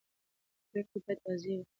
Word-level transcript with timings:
پرېکړې 0.69 0.99
باید 1.03 1.19
واضح 1.25 1.51
وي 1.57 1.65